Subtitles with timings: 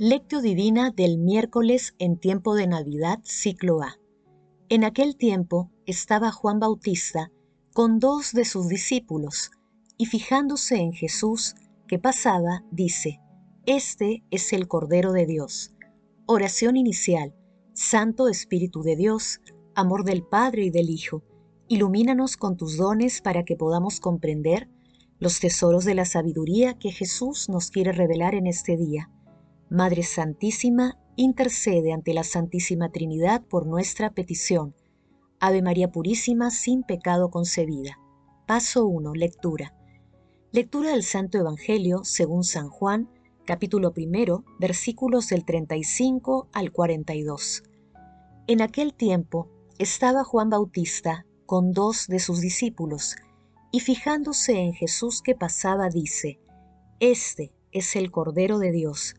[0.00, 3.98] Lectio Divina del miércoles en tiempo de Navidad, ciclo A.
[4.68, 7.32] En aquel tiempo estaba Juan Bautista
[7.74, 9.50] con dos de sus discípulos,
[9.96, 11.56] y fijándose en Jesús
[11.88, 13.18] que pasaba, dice,
[13.66, 15.74] Este es el Cordero de Dios.
[16.26, 17.34] Oración inicial.
[17.72, 19.40] Santo Espíritu de Dios,
[19.74, 21.24] amor del Padre y del Hijo,
[21.66, 24.68] ilumínanos con tus dones para que podamos comprender
[25.18, 29.10] los tesoros de la sabiduría que Jesús nos quiere revelar en este día
[29.70, 34.74] Madre Santísima, intercede ante la Santísima Trinidad por nuestra petición.
[35.40, 37.98] Ave María Purísima, sin pecado concebida.
[38.46, 39.12] Paso 1.
[39.14, 39.74] Lectura.
[40.52, 43.10] Lectura del Santo Evangelio según San Juan,
[43.44, 47.62] capítulo primero, versículos del 35 al 42.
[48.46, 53.16] En aquel tiempo estaba Juan Bautista con dos de sus discípulos,
[53.70, 56.40] y fijándose en Jesús que pasaba, dice,
[57.00, 59.14] Este es el Cordero de Dios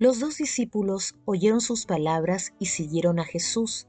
[0.00, 3.86] los dos discípulos oyeron sus palabras y siguieron a Jesús.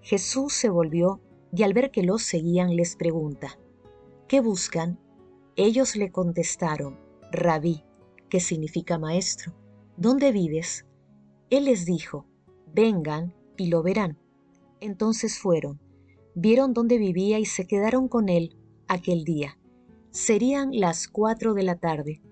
[0.00, 1.20] Jesús se volvió
[1.54, 3.58] y al ver que los seguían les pregunta,
[4.28, 4.98] ¿qué buscan?
[5.54, 6.98] Ellos le contestaron,
[7.30, 7.84] Rabí,
[8.30, 9.52] que significa maestro,
[9.98, 10.86] ¿dónde vives?
[11.50, 12.24] Él les dijo,
[12.72, 14.18] vengan y lo verán.
[14.80, 15.82] Entonces fueron,
[16.34, 18.56] vieron dónde vivía y se quedaron con él
[18.88, 19.58] aquel día.
[20.12, 22.22] Serían las cuatro de la tarde.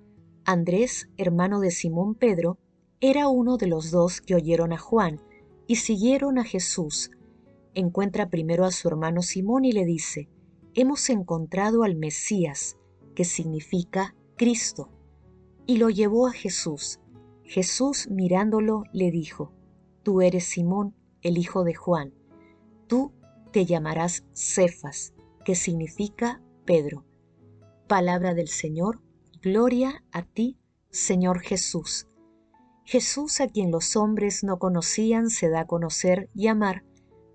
[0.46, 2.58] Andrés, hermano de Simón Pedro,
[3.02, 5.22] era uno de los dos que oyeron a Juan
[5.66, 7.10] y siguieron a Jesús.
[7.72, 10.28] Encuentra primero a su hermano Simón y le dice,
[10.74, 12.76] Hemos encontrado al Mesías,
[13.14, 14.90] que significa Cristo.
[15.66, 17.00] Y lo llevó a Jesús.
[17.42, 19.50] Jesús mirándolo le dijo,
[20.02, 22.12] Tú eres Simón, el hijo de Juan.
[22.86, 23.12] Tú
[23.50, 27.06] te llamarás Cefas, que significa Pedro.
[27.88, 29.00] Palabra del Señor,
[29.40, 30.58] gloria a ti,
[30.90, 32.09] Señor Jesús.
[32.90, 36.82] Jesús a quien los hombres no conocían se da a conocer y amar,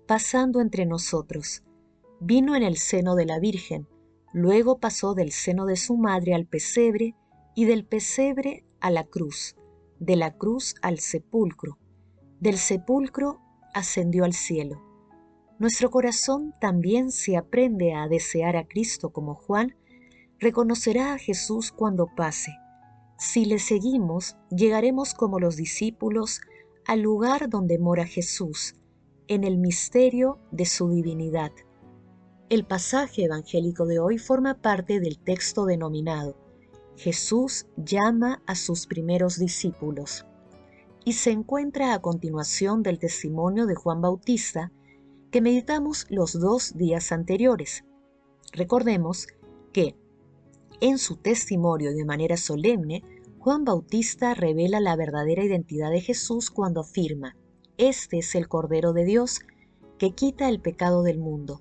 [0.06, 1.62] pasando entre nosotros.
[2.20, 3.88] Vino en el seno de la Virgen,
[4.34, 7.14] luego pasó del seno de su madre al pesebre
[7.54, 9.56] y del pesebre a la cruz,
[9.98, 11.78] de la cruz al sepulcro,
[12.38, 13.40] del sepulcro
[13.72, 14.82] ascendió al cielo.
[15.58, 19.74] Nuestro corazón también se aprende a desear a Cristo como Juan,
[20.38, 22.52] reconocerá a Jesús cuando pase
[23.18, 26.40] si le seguimos, llegaremos como los discípulos
[26.86, 28.74] al lugar donde mora Jesús,
[29.28, 31.50] en el misterio de su divinidad.
[32.48, 36.36] El pasaje evangélico de hoy forma parte del texto denominado
[36.96, 40.24] Jesús llama a sus primeros discípulos
[41.04, 44.72] y se encuentra a continuación del testimonio de Juan Bautista
[45.30, 47.84] que meditamos los dos días anteriores.
[48.52, 49.28] Recordemos
[49.72, 49.94] que
[50.80, 53.02] en su testimonio de manera solemne,
[53.38, 57.36] Juan Bautista revela la verdadera identidad de Jesús cuando afirma,
[57.78, 59.40] Este es el Cordero de Dios
[59.98, 61.60] que quita el pecado del mundo.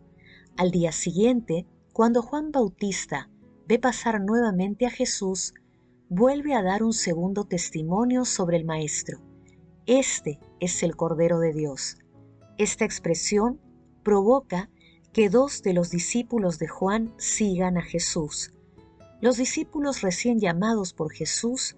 [0.58, 3.30] Al día siguiente, cuando Juan Bautista
[3.68, 5.54] ve pasar nuevamente a Jesús,
[6.10, 9.22] vuelve a dar un segundo testimonio sobre el Maestro.
[9.86, 11.98] Este es el Cordero de Dios.
[12.58, 13.60] Esta expresión
[14.04, 14.70] provoca
[15.14, 18.55] que dos de los discípulos de Juan sigan a Jesús.
[19.26, 21.76] Los discípulos recién llamados por Jesús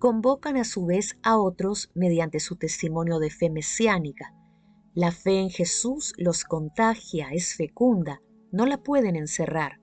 [0.00, 4.34] convocan a su vez a otros mediante su testimonio de fe mesiánica.
[4.94, 8.20] La fe en Jesús los contagia, es fecunda,
[8.50, 9.78] no la pueden encerrar.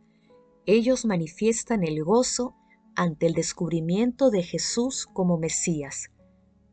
[0.66, 2.54] Ellos manifiestan el gozo
[2.98, 6.10] ante el descubrimiento de Jesús como Mesías.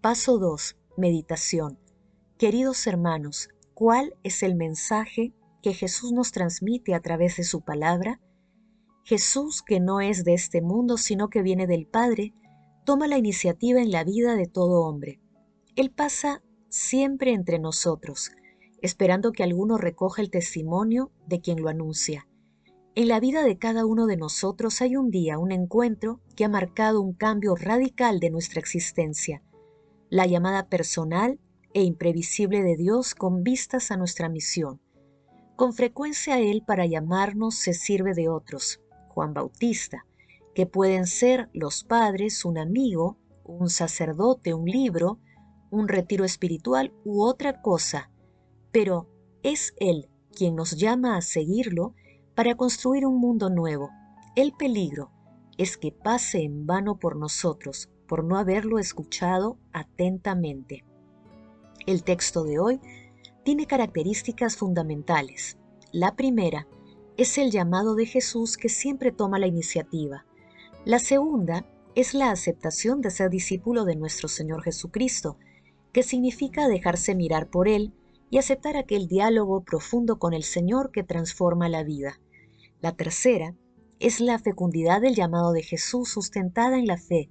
[0.01, 0.77] Paso 2.
[0.97, 1.79] Meditación.
[2.37, 8.21] Queridos hermanos, ¿cuál es el mensaje que Jesús nos transmite a través de su palabra?
[9.05, 12.35] Jesús, que no es de este mundo, sino que viene del Padre,
[12.85, 15.21] toma la iniciativa en la vida de todo hombre.
[15.75, 18.31] Él pasa siempre entre nosotros,
[18.81, 22.29] esperando que alguno recoja el testimonio de quien lo anuncia.
[22.95, 26.49] En la vida de cada uno de nosotros hay un día, un encuentro que ha
[26.49, 29.43] marcado un cambio radical de nuestra existencia,
[30.11, 31.41] la llamada personal
[31.73, 34.81] e imprevisible de Dios con vistas a nuestra misión.
[35.57, 38.81] Con frecuencia Él para llamarnos se sirve de otros,
[39.13, 40.07] Juan Bautista,
[40.55, 45.19] que pueden ser los padres, un amigo, un sacerdote, un libro,
[45.71, 48.11] un retiro espiritual u otra cosa,
[48.71, 49.09] pero
[49.43, 51.95] es Él quien nos llama a seguirlo
[52.35, 53.91] para construir un mundo nuevo.
[54.35, 55.11] El peligro
[55.59, 60.85] es que pase en vano por nosotros, por no haberlo escuchado atentamente.
[61.87, 62.81] El texto de hoy
[63.45, 65.59] tiene características fundamentales.
[65.91, 66.67] La primera
[67.17, 70.25] es el llamado de Jesús que siempre toma la iniciativa.
[70.85, 75.37] La segunda es la aceptación de ser discípulo de nuestro Señor Jesucristo,
[75.93, 77.93] que significa dejarse mirar por Él
[78.31, 82.19] y aceptar aquel diálogo profundo con el Señor que transforma la vida.
[82.81, 83.55] La tercera
[84.01, 87.31] es la fecundidad del llamado de Jesús sustentada en la fe.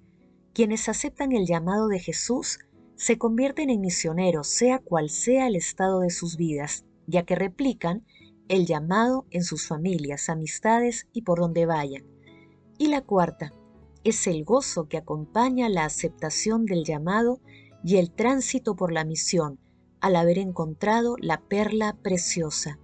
[0.54, 2.60] Quienes aceptan el llamado de Jesús
[2.96, 8.06] se convierten en misioneros, sea cual sea el estado de sus vidas, ya que replican
[8.52, 12.04] el llamado en sus familias, amistades y por donde vayan.
[12.78, 13.54] Y la cuarta
[14.04, 17.40] es el gozo que acompaña la aceptación del llamado
[17.82, 19.58] y el tránsito por la misión
[20.02, 22.78] al haber encontrado la perla preciosa.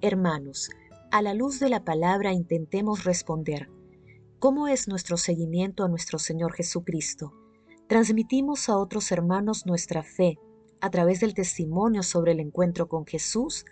[0.00, 0.70] Hermanos,
[1.10, 3.68] a la luz de la palabra intentemos responder.
[4.38, 7.34] ¿Cómo es nuestro seguimiento a nuestro Señor Jesucristo?
[7.86, 10.38] ¿Transmitimos a otros hermanos nuestra fe
[10.80, 13.66] a través del testimonio sobre el encuentro con Jesús?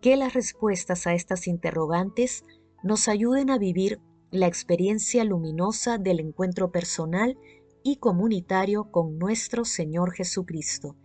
[0.00, 2.44] Que las respuestas a estas interrogantes
[2.82, 4.00] nos ayuden a vivir
[4.30, 7.38] la experiencia luminosa del encuentro personal
[7.82, 10.96] y comunitario con nuestro Señor Jesucristo.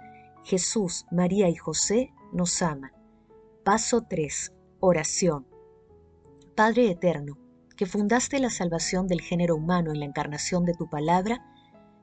[0.44, 2.92] Jesús, María y José nos aman.
[3.64, 4.54] Paso 3.
[4.82, 5.48] Oración.
[6.56, 7.38] Padre Eterno,
[7.78, 11.44] que fundaste la salvación del género humano en la encarnación de tu palabra,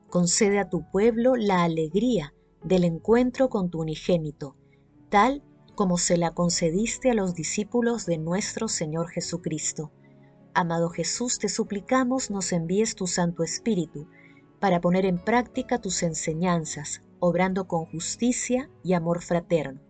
[0.09, 2.33] concede a tu pueblo la alegría
[2.63, 4.55] del encuentro con tu unigénito,
[5.09, 5.43] tal
[5.75, 9.91] como se la concediste a los discípulos de nuestro Señor Jesucristo.
[10.53, 14.07] Amado Jesús, te suplicamos nos envíes tu Santo Espíritu
[14.59, 19.81] para poner en práctica tus enseñanzas, obrando con justicia y amor fraterno.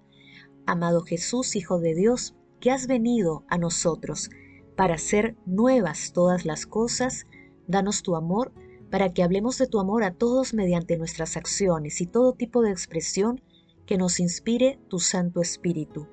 [0.66, 4.30] Amado Jesús, Hijo de Dios, que has venido a nosotros
[4.78, 7.26] para hacer nuevas todas las cosas,
[7.68, 8.54] danos tu amor
[8.92, 12.72] para que hablemos de tu amor a todos mediante nuestras acciones y todo tipo de
[12.72, 13.42] expresión
[13.92, 16.08] que nos inspire tu Santo Espíritu.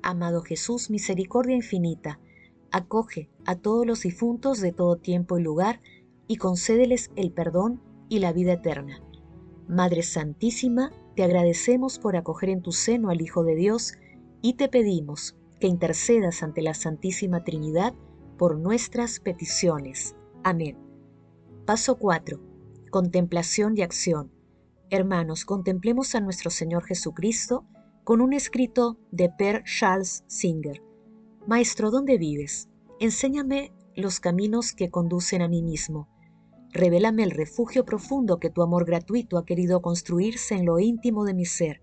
[0.00, 2.20] Amado Jesús, misericordia infinita,
[2.70, 5.80] acoge a todos los difuntos de todo tiempo y lugar
[6.28, 9.02] y concédeles el perdón y la vida eterna.
[9.66, 13.94] Madre Santísima, te agradecemos por acoger en tu seno al Hijo de Dios
[14.40, 17.92] y te pedimos que intercedas ante la Santísima Trinidad
[18.38, 20.14] por nuestras peticiones.
[20.44, 20.78] Amén.
[21.64, 22.38] Paso 4.
[22.92, 24.35] Contemplación y acción.
[24.88, 27.66] Hermanos, contemplemos a nuestro Señor Jesucristo
[28.04, 30.80] con un escrito de Per Charles Singer.
[31.44, 32.68] Maestro, ¿dónde vives?
[33.00, 36.08] Enséñame los caminos que conducen a mí mismo.
[36.70, 41.34] Revélame el refugio profundo que tu amor gratuito ha querido construirse en lo íntimo de
[41.34, 41.82] mi ser.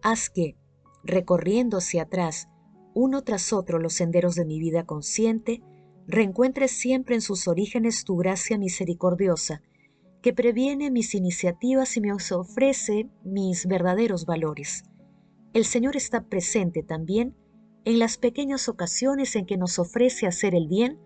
[0.00, 0.56] Haz que,
[1.04, 2.48] recorriendo hacia atrás,
[2.94, 5.62] uno tras otro los senderos de mi vida consciente,
[6.06, 9.60] reencuentre siempre en sus orígenes tu gracia misericordiosa
[10.22, 14.84] que previene mis iniciativas y me ofrece mis verdaderos valores.
[15.54, 17.34] El Señor está presente también
[17.84, 20.98] en las pequeñas ocasiones en que nos ofrece hacer el bien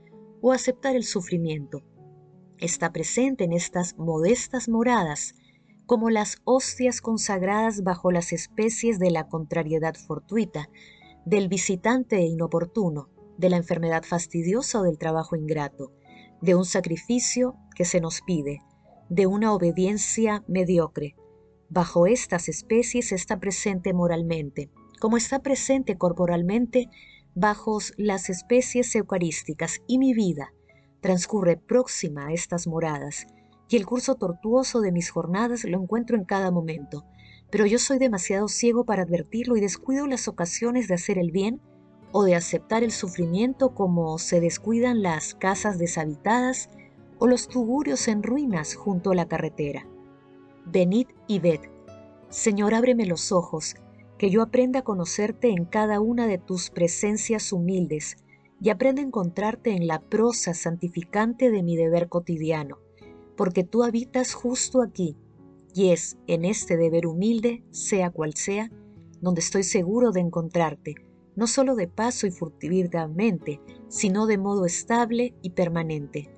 [0.43, 1.83] o aceptar el sufrimiento.
[2.59, 5.35] Está presente en estas modestas moradas,
[5.87, 10.69] como las hostias consagradas bajo las especies de la contrariedad fortuita,
[11.25, 13.09] del visitante inoportuno,
[13.39, 15.93] de la enfermedad fastidiosa o del trabajo ingrato,
[16.41, 18.61] de un sacrificio que se nos pide,
[19.09, 21.17] de una obediencia mediocre.
[21.69, 24.71] Bajo estas especies está presente moralmente,
[25.01, 26.89] como está presente corporalmente
[27.35, 30.53] bajo las especies eucarísticas y mi vida
[31.01, 33.27] transcurre próxima a estas moradas
[33.69, 37.05] y el curso tortuoso de mis jornadas lo encuentro en cada momento,
[37.51, 41.61] pero yo soy demasiado ciego para advertirlo y descuido las ocasiones de hacer el bien
[42.13, 46.69] o de aceptar el sufrimiento como se descuidan las casas deshabitadas
[47.19, 49.87] o los tugurios en ruinas junto a la carretera.
[50.67, 51.61] Venid y ved.
[52.29, 53.77] Señor, ábreme los ojos,
[54.19, 58.17] que yo aprenda a conocerte en cada una de tus presencias humildes
[58.61, 62.79] y aprenda a encontrarte en la prosa santificante de mi deber cotidiano,
[63.37, 65.17] porque tú habitas justo aquí,
[65.75, 68.71] y es en este deber humilde, sea cual sea,
[69.21, 70.95] donde estoy seguro de encontrarte,
[71.37, 76.31] no solo de paso y furtivamente, sino de modo estable y permanente.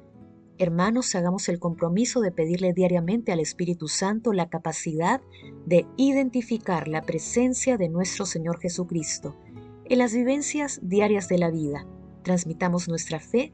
[0.59, 5.21] Hermanos, hagamos el compromiso de pedirle diariamente al Espíritu Santo la capacidad
[5.67, 9.37] de identificar la presencia de nuestro Señor Jesucristo
[9.85, 11.87] en las vivencias diarias de la vida.
[12.23, 13.53] Transmitamos nuestra fe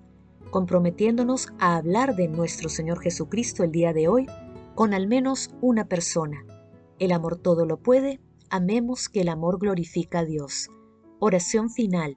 [0.51, 4.27] comprometiéndonos a hablar de nuestro Señor Jesucristo el día de hoy
[4.77, 6.45] con al menos una persona.
[7.01, 10.69] El amor todo lo puede, amemos que el amor glorifica a Dios.
[11.19, 12.17] Oración final.